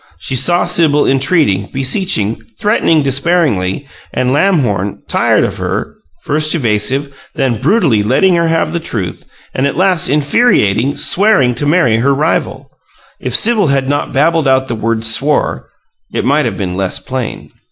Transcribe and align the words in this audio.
She 0.17 0.35
saw 0.35 0.65
Sibyl 0.65 1.05
entreating, 1.05 1.69
beseeching, 1.71 2.41
threatening 2.57 3.03
despairingly, 3.03 3.87
and 4.11 4.33
Lamhorn 4.33 5.03
tired 5.07 5.43
of 5.43 5.57
her 5.57 5.93
first 6.23 6.55
evasive, 6.55 7.29
then 7.35 7.61
brutally 7.61 8.01
letting 8.01 8.33
her 8.35 8.47
have 8.47 8.73
the 8.73 8.79
truth; 8.79 9.23
and 9.53 9.67
at 9.67 9.77
last, 9.77 10.09
infuriated, 10.09 10.99
"swearing" 10.99 11.53
to 11.53 11.67
marry 11.67 11.97
her 11.97 12.15
rival. 12.15 12.71
If 13.19 13.35
Sibyl 13.35 13.67
had 13.67 13.87
not 13.87 14.11
babbled 14.11 14.47
out 14.47 14.67
the 14.67 14.73
word 14.73 15.03
"swore" 15.05 15.69
it 16.11 16.25
might 16.25 16.45
have 16.45 16.57
been 16.57 16.73
less 16.75 16.97
plain. 16.97 17.51